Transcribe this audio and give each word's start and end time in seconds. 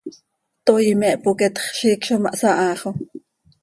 Toii 0.69 0.95
me 1.01 1.09
hpoqueetx, 1.19 1.63
ziic 1.79 2.01
zo 2.09 2.15
ma 2.23 2.29
hsahaa 2.35 2.73
xo. 2.81 2.89